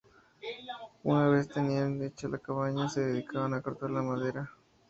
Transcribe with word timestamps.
Una 1.03 1.27
vez 1.27 1.47
tenían 1.47 2.01
hecha 2.01 2.27
la 2.27 2.39
cabaña, 2.39 2.89
se 2.89 3.01
dedicaban 3.01 3.53
a 3.53 3.61
cortar 3.61 3.91
la 3.91 4.01
madera. 4.01 4.49